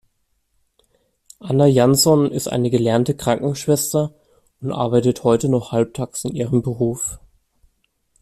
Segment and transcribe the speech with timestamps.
[1.39, 4.15] Anna Jansson ist eine gelernte Krankenschwester
[4.59, 7.19] und arbeitet heute noch halbtags in ihrem Beruf.